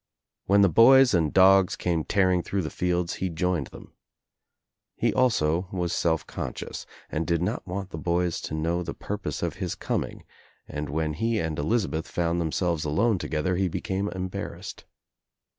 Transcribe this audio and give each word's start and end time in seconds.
When 0.47 0.61
the 0.61 0.67
boys 0.67 1.13
and 1.13 1.31
dogs 1.31 1.75
came 1.75 2.03
tearing 2.03 2.41
through 2.41 2.63
the 2.63 2.71
fields 2.71 3.13
he 3.21 3.29
joined 3.29 3.67
them. 3.67 3.93
He 4.95 5.13
also 5.13 5.67
was 5.71 5.93
self 5.93 6.25
conscious 6.25 6.87
and 7.11 7.27
did 7.27 7.39
not 7.43 7.67
want 7.67 7.91
the 7.91 7.99
boys 7.99 8.41
to 8.47 8.55
know 8.55 8.81
the 8.81 8.95
purpose 8.95 9.43
of 9.43 9.57
his 9.57 9.75
coming 9.75 10.23
and 10.67 10.89
when 10.89 11.13
he 11.13 11.37
and 11.37 11.59
Elizabeth 11.59 12.07
found 12.07 12.41
themselves 12.41 12.83
alone 12.83 13.19
together 13.19 13.57
he 13.57 13.67
became 13.67 14.07
embarrassed. 14.09 14.85